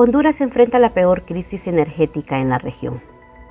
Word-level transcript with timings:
Honduras 0.00 0.40
enfrenta 0.40 0.78
la 0.78 0.90
peor 0.90 1.22
crisis 1.22 1.66
energética 1.66 2.38
en 2.38 2.50
la 2.50 2.58
región. 2.58 3.02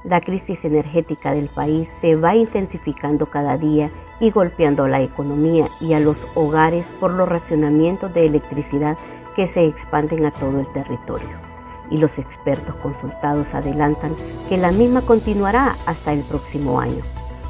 La 0.05 0.21
crisis 0.21 0.63
energética 0.63 1.33
del 1.33 1.49
país 1.49 1.89
se 1.99 2.15
va 2.15 2.35
intensificando 2.35 3.25
cada 3.25 3.57
día 3.57 3.91
y 4.21 4.31
golpeando 4.31 4.85
a 4.85 4.87
la 4.87 5.01
economía 5.01 5.67
y 5.81 5.91
a 5.91 5.99
los 5.99 6.25
hogares 6.37 6.85
por 7.01 7.11
los 7.11 7.27
racionamientos 7.27 8.13
de 8.13 8.27
electricidad 8.27 8.97
que 9.35 9.45
se 9.45 9.65
expanden 9.65 10.25
a 10.25 10.31
todo 10.31 10.61
el 10.61 10.71
territorio. 10.71 11.46
Y 11.89 11.97
los 11.97 12.17
expertos 12.17 12.75
consultados 12.75 13.53
adelantan 13.53 14.15
que 14.49 14.57
la 14.57 14.71
misma 14.71 15.01
continuará 15.01 15.75
hasta 15.85 16.13
el 16.13 16.21
próximo 16.21 16.79
año, 16.79 17.03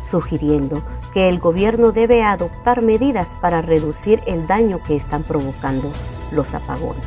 sugiriendo 0.10 0.82
que 1.14 1.28
el 1.28 1.40
gobierno 1.40 1.92
debe 1.92 2.24
adoptar 2.24 2.82
medidas 2.82 3.28
para 3.42 3.62
reducir 3.62 4.22
el 4.28 4.48
daño 4.48 4.80
que 4.84 4.96
están 4.96 5.24
provocando 5.24 5.92
los 6.32 6.54
apagones. 6.54 7.04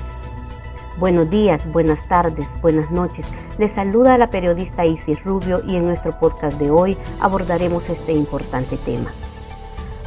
Buenos 0.98 1.30
días, 1.30 1.64
buenas 1.72 2.06
tardes, 2.08 2.46
buenas 2.60 2.90
noches. 2.90 3.26
Les 3.58 3.72
saluda 3.72 4.18
la 4.18 4.28
periodista 4.28 4.84
Isis 4.84 5.24
Rubio 5.24 5.62
y 5.66 5.76
en 5.76 5.86
nuestro 5.86 6.18
podcast 6.18 6.58
de 6.58 6.70
hoy 6.70 6.98
abordaremos 7.20 7.88
este 7.88 8.12
importante 8.12 8.76
tema. 8.76 9.10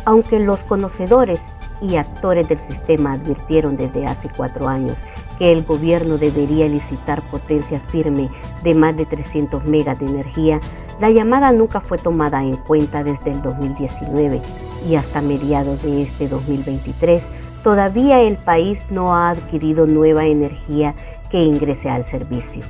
Aunque 0.05 0.39
los 0.39 0.59
conocedores 0.59 1.39
y 1.81 1.95
actores 1.95 2.47
del 2.47 2.59
sistema 2.59 3.13
advirtieron 3.13 3.75
desde 3.75 4.05
hace 4.05 4.29
cuatro 4.35 4.67
años 4.67 4.97
que 5.37 5.51
el 5.51 5.63
gobierno 5.63 6.17
debería 6.17 6.67
licitar 6.67 7.21
potencia 7.23 7.79
firme 7.89 8.29
de 8.63 8.75
más 8.75 8.95
de 8.95 9.05
300 9.05 9.65
megas 9.65 9.99
de 9.99 10.05
energía, 10.05 10.59
la 10.99 11.09
llamada 11.09 11.51
nunca 11.51 11.81
fue 11.81 11.97
tomada 11.97 12.41
en 12.41 12.55
cuenta 12.55 13.03
desde 13.03 13.31
el 13.31 13.41
2019 13.41 14.41
y 14.87 14.95
hasta 14.95 15.21
mediados 15.21 15.81
de 15.81 16.03
este 16.03 16.27
2023 16.27 17.21
todavía 17.63 18.21
el 18.21 18.37
país 18.37 18.79
no 18.89 19.15
ha 19.15 19.31
adquirido 19.31 19.87
nueva 19.87 20.25
energía 20.25 20.93
que 21.29 21.43
ingrese 21.43 21.89
al 21.89 22.03
servicio, 22.03 22.61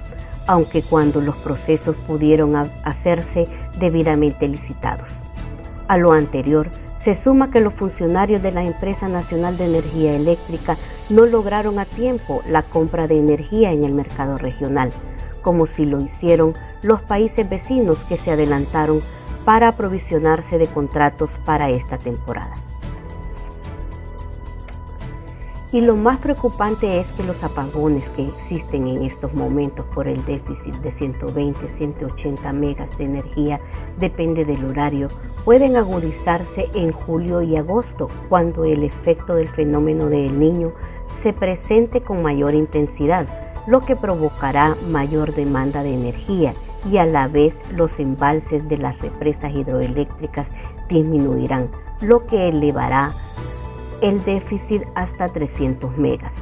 aunque 0.47 0.81
cuando 0.81 1.19
los 1.19 1.35
procesos 1.37 1.95
pudieron 2.07 2.55
hacerse 2.83 3.47
debidamente 3.77 4.47
licitados. 4.47 5.09
A 5.87 5.97
lo 5.97 6.13
anterior, 6.13 6.69
se 7.03 7.15
suma 7.15 7.51
que 7.51 7.59
los 7.59 7.73
funcionarios 7.73 8.41
de 8.41 8.51
la 8.51 8.63
Empresa 8.63 9.09
Nacional 9.09 9.57
de 9.57 9.65
Energía 9.65 10.15
Eléctrica 10.15 10.77
no 11.09 11.25
lograron 11.25 11.79
a 11.79 11.85
tiempo 11.85 12.41
la 12.47 12.63
compra 12.63 13.07
de 13.07 13.17
energía 13.17 13.71
en 13.71 13.83
el 13.83 13.93
mercado 13.93 14.37
regional, 14.37 14.91
como 15.41 15.67
si 15.67 15.85
lo 15.85 15.99
hicieron 15.99 16.53
los 16.81 17.01
países 17.01 17.49
vecinos 17.49 17.99
que 18.07 18.17
se 18.17 18.31
adelantaron 18.31 19.01
para 19.45 19.69
aprovisionarse 19.69 20.57
de 20.57 20.67
contratos 20.67 21.29
para 21.45 21.69
esta 21.69 21.97
temporada. 21.97 22.53
Y 25.73 25.81
lo 25.81 25.95
más 25.95 26.19
preocupante 26.19 26.99
es 26.99 27.11
que 27.13 27.23
los 27.23 27.43
apagones 27.43 28.07
que 28.09 28.27
existen 28.27 28.87
en 28.87 29.01
estos 29.01 29.33
momentos 29.33 29.83
por 29.87 30.07
el 30.07 30.23
déficit 30.23 30.75
de 30.75 30.91
120, 30.91 31.67
180 31.67 32.53
megas 32.53 32.95
de 32.99 33.05
energía, 33.05 33.59
depende 33.97 34.45
del 34.45 34.63
horario, 34.65 35.07
pueden 35.43 35.75
agudizarse 35.75 36.69
en 36.75 36.91
julio 36.91 37.41
y 37.41 37.57
agosto, 37.57 38.07
cuando 38.29 38.65
el 38.65 38.83
efecto 38.83 39.33
del 39.33 39.47
fenómeno 39.47 40.09
del 40.09 40.37
niño 40.37 40.73
se 41.23 41.31
presente 41.31 42.01
con 42.01 42.21
mayor 42.21 42.53
intensidad, 42.53 43.25
lo 43.65 43.79
que 43.79 43.95
provocará 43.95 44.75
mayor 44.89 45.33
demanda 45.33 45.81
de 45.81 45.93
energía 45.93 46.53
y 46.91 46.97
a 46.97 47.05
la 47.05 47.29
vez 47.29 47.55
los 47.71 47.97
embalses 47.97 48.67
de 48.67 48.77
las 48.77 48.99
represas 48.99 49.53
hidroeléctricas 49.55 50.47
disminuirán, 50.89 51.71
lo 52.01 52.27
que 52.27 52.49
elevará 52.49 53.13
el 54.01 54.21
déficit 54.25 54.83
hasta 54.95 55.29
300 55.29 55.97
megas. 55.97 56.33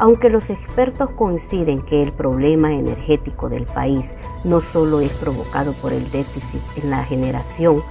Aunque 0.00 0.30
los 0.30 0.50
expertos 0.50 1.10
coinciden 1.10 1.82
que 1.82 2.02
el 2.02 2.12
problema 2.12 2.72
energético 2.72 3.48
del 3.48 3.66
país 3.66 4.06
no 4.42 4.60
solo 4.60 5.00
es 5.00 5.12
provocado 5.12 5.72
por 5.74 5.92
el 5.92 6.10
déficit 6.10 6.60
en 6.82 6.90
la 6.90 7.04
generación, 7.04 7.82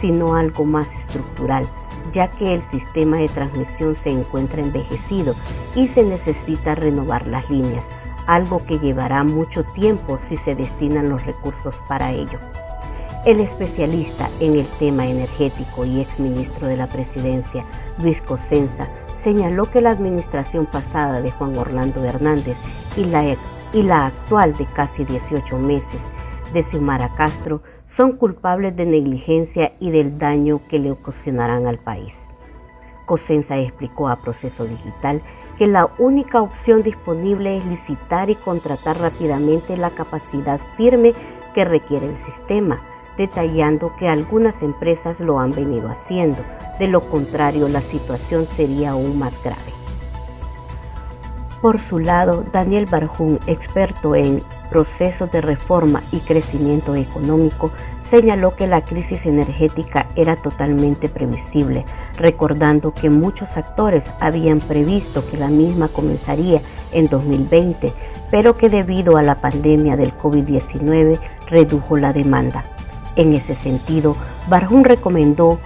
sino 0.00 0.34
algo 0.34 0.64
más 0.64 0.92
estructural, 0.94 1.64
ya 2.12 2.30
que 2.30 2.54
el 2.54 2.62
sistema 2.62 3.18
de 3.18 3.28
transmisión 3.28 3.94
se 3.96 4.10
encuentra 4.10 4.62
envejecido 4.62 5.34
y 5.74 5.88
se 5.88 6.02
necesita 6.02 6.74
renovar 6.74 7.26
las 7.26 7.48
líneas, 7.50 7.84
algo 8.26 8.64
que 8.64 8.78
llevará 8.78 9.24
mucho 9.24 9.64
tiempo 9.64 10.18
si 10.28 10.36
se 10.36 10.54
destinan 10.54 11.08
los 11.08 11.24
recursos 11.24 11.76
para 11.88 12.12
ello. 12.12 12.38
El 13.24 13.40
especialista 13.40 14.28
en 14.40 14.56
el 14.56 14.66
tema 14.78 15.06
energético 15.06 15.84
y 15.84 16.00
exministro 16.00 16.68
de 16.68 16.76
la 16.76 16.86
Presidencia, 16.86 17.66
Luis 17.98 18.20
Cosenza, 18.22 18.88
señaló 19.24 19.68
que 19.68 19.80
la 19.80 19.90
administración 19.90 20.66
pasada 20.66 21.20
de 21.20 21.32
Juan 21.32 21.56
Orlando 21.56 22.04
Hernández 22.04 22.56
y 22.96 23.82
la, 23.82 24.06
actual 24.06 24.56
de 24.56 24.64
casi 24.66 25.04
18 25.04 25.58
meses 25.58 26.00
de 26.52 26.62
Xiomara 26.62 27.08
Castro 27.14 27.62
son 27.96 28.12
culpables 28.12 28.76
de 28.76 28.84
negligencia 28.84 29.72
y 29.80 29.90
del 29.90 30.18
daño 30.18 30.60
que 30.68 30.78
le 30.78 30.90
ocasionarán 30.90 31.66
al 31.66 31.78
país. 31.78 32.14
Cosenza 33.06 33.56
explicó 33.56 34.08
a 34.08 34.16
Proceso 34.16 34.64
Digital 34.64 35.22
que 35.56 35.66
la 35.66 35.88
única 35.98 36.42
opción 36.42 36.82
disponible 36.82 37.56
es 37.56 37.64
licitar 37.64 38.28
y 38.28 38.34
contratar 38.34 38.98
rápidamente 38.98 39.76
la 39.76 39.90
capacidad 39.90 40.60
firme 40.76 41.14
que 41.54 41.64
requiere 41.64 42.06
el 42.06 42.18
sistema 42.18 42.80
detallando 43.16 43.94
que 43.96 44.08
algunas 44.08 44.62
empresas 44.62 45.18
lo 45.20 45.40
han 45.40 45.52
venido 45.52 45.88
haciendo. 45.88 46.42
De 46.78 46.88
lo 46.88 47.08
contrario, 47.08 47.68
la 47.68 47.80
situación 47.80 48.46
sería 48.46 48.90
aún 48.90 49.18
más 49.18 49.32
grave. 49.42 49.72
Por 51.62 51.80
su 51.80 51.98
lado, 51.98 52.44
Daniel 52.52 52.86
Barjún, 52.86 53.40
experto 53.46 54.14
en 54.14 54.42
procesos 54.70 55.30
de 55.32 55.40
reforma 55.40 56.02
y 56.12 56.18
crecimiento 56.20 56.94
económico, 56.94 57.70
señaló 58.10 58.54
que 58.54 58.66
la 58.66 58.82
crisis 58.82 59.26
energética 59.26 60.06
era 60.14 60.36
totalmente 60.36 61.08
previsible, 61.08 61.84
recordando 62.16 62.94
que 62.94 63.10
muchos 63.10 63.56
actores 63.56 64.04
habían 64.20 64.60
previsto 64.60 65.24
que 65.28 65.36
la 65.36 65.48
misma 65.48 65.88
comenzaría 65.88 66.60
en 66.92 67.08
2020, 67.08 67.92
pero 68.30 68.54
que 68.56 68.68
debido 68.68 69.16
a 69.16 69.22
la 69.22 69.36
pandemia 69.36 69.96
del 69.96 70.16
COVID-19 70.16 71.18
redujo 71.48 71.96
la 71.96 72.12
demanda. 72.12 72.64
En 73.16 73.32
ese 73.32 73.54
sentido, 73.54 74.14
Barjún 74.48 74.84
recomendó 74.84 75.58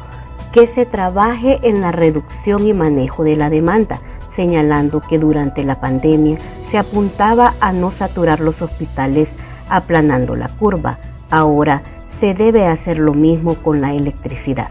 que 0.53 0.67
se 0.67 0.87
trabaje 0.87 1.61
en 1.63 1.81
la 1.81 1.93
reducción 1.93 2.67
y 2.67 2.73
manejo 2.73 3.25
de 3.25 3.37
la 3.37 3.51
demanda, 3.51 4.01
señalando 4.35 5.01
que 5.01 5.19
durante 5.19 5.65
la 5.65 5.81
pandemia 5.81 6.39
se 6.71 6.79
apuntaba 6.79 7.55
a 7.61 7.73
no 7.73 7.91
saturar 7.91 8.41
los 8.41 8.63
hospitales 8.63 9.29
aplanando 9.69 10.35
la 10.35 10.49
curva. 10.49 10.99
Ahora 11.31 11.83
se 12.19 12.35
debe 12.35 12.67
hacer 12.67 12.99
lo 12.99 13.15
mismo 13.15 13.55
con 13.55 13.81
la 13.81 13.95
electricidad. 13.95 14.71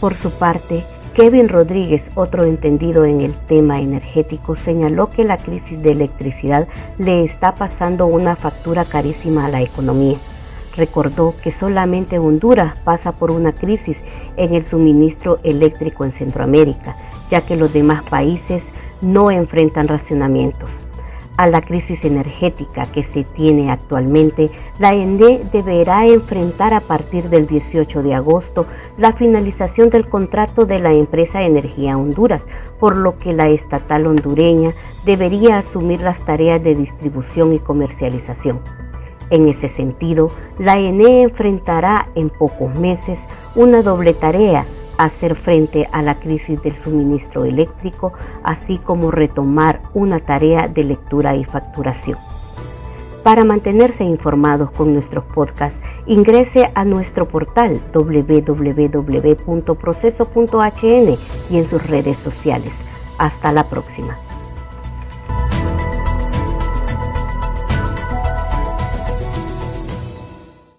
Por 0.00 0.14
su 0.14 0.30
parte, 0.30 0.84
Kevin 1.14 1.48
Rodríguez, 1.48 2.04
otro 2.16 2.44
entendido 2.44 3.04
en 3.04 3.20
el 3.20 3.34
tema 3.34 3.80
energético, 3.80 4.56
señaló 4.56 5.10
que 5.10 5.22
la 5.22 5.36
crisis 5.36 5.80
de 5.80 5.92
electricidad 5.92 6.66
le 6.98 7.24
está 7.24 7.54
pasando 7.54 8.06
una 8.06 8.34
factura 8.34 8.84
carísima 8.84 9.46
a 9.46 9.50
la 9.50 9.62
economía 9.62 10.16
recordó 10.76 11.34
que 11.42 11.52
solamente 11.52 12.18
Honduras 12.18 12.78
pasa 12.80 13.12
por 13.12 13.30
una 13.30 13.52
crisis 13.52 13.96
en 14.36 14.54
el 14.54 14.64
suministro 14.64 15.38
eléctrico 15.42 16.04
en 16.04 16.12
Centroamérica, 16.12 16.96
ya 17.30 17.40
que 17.40 17.56
los 17.56 17.72
demás 17.72 18.02
países 18.04 18.62
no 19.00 19.30
enfrentan 19.30 19.88
racionamientos. 19.88 20.70
A 21.36 21.48
la 21.48 21.62
crisis 21.62 22.04
energética 22.04 22.86
que 22.86 23.02
se 23.02 23.24
tiene 23.24 23.72
actualmente, 23.72 24.50
la 24.78 24.94
ENDE 24.94 25.42
deberá 25.52 26.06
enfrentar 26.06 26.72
a 26.74 26.80
partir 26.80 27.28
del 27.28 27.48
18 27.48 28.04
de 28.04 28.14
agosto 28.14 28.66
la 28.98 29.12
finalización 29.12 29.90
del 29.90 30.08
contrato 30.08 30.64
de 30.64 30.78
la 30.78 30.92
empresa 30.92 31.42
Energía 31.42 31.98
Honduras, 31.98 32.44
por 32.78 32.94
lo 32.94 33.18
que 33.18 33.32
la 33.32 33.48
estatal 33.48 34.06
hondureña 34.06 34.74
debería 35.04 35.58
asumir 35.58 36.00
las 36.00 36.20
tareas 36.20 36.62
de 36.62 36.76
distribución 36.76 37.52
y 37.52 37.58
comercialización. 37.58 38.60
En 39.30 39.48
ese 39.48 39.68
sentido, 39.68 40.30
la 40.58 40.78
ENE 40.78 41.22
enfrentará 41.22 42.08
en 42.14 42.30
pocos 42.30 42.74
meses 42.74 43.18
una 43.54 43.82
doble 43.82 44.14
tarea, 44.14 44.64
hacer 44.98 45.34
frente 45.34 45.88
a 45.92 46.02
la 46.02 46.16
crisis 46.16 46.62
del 46.62 46.76
suministro 46.76 47.44
eléctrico, 47.44 48.12
así 48.42 48.78
como 48.78 49.10
retomar 49.10 49.80
una 49.94 50.20
tarea 50.20 50.68
de 50.68 50.84
lectura 50.84 51.34
y 51.36 51.44
facturación. 51.44 52.18
Para 53.22 53.44
mantenerse 53.44 54.04
informados 54.04 54.70
con 54.70 54.92
nuestros 54.92 55.24
podcasts, 55.24 55.80
ingrese 56.06 56.70
a 56.74 56.84
nuestro 56.84 57.26
portal 57.26 57.80
www.proceso.hn 57.92 58.76
y 61.50 61.56
en 61.56 61.64
sus 61.64 61.86
redes 61.86 62.18
sociales. 62.18 62.72
Hasta 63.16 63.50
la 63.52 63.64
próxima. 63.64 64.18